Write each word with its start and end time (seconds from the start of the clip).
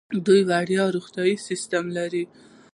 دوی 0.25 0.41
وړیا 0.49 0.83
روغتیايي 0.95 1.35
سیستم 1.47 1.85
لري. 1.97 2.23